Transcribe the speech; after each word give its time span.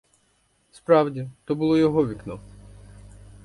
Справді, 0.71 1.29
то 1.45 1.55
було 1.55 1.77
його 1.77 2.07
вікно. 2.07 2.39